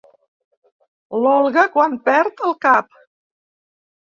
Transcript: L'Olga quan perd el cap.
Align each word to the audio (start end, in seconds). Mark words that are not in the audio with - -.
L'Olga 1.23 1.67
quan 1.75 1.99
perd 2.09 2.43
el 2.49 2.57
cap. 2.67 2.99